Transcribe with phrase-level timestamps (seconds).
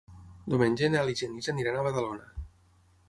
[0.53, 2.47] Diumenge en Nel i en Genís aniran a Badalona.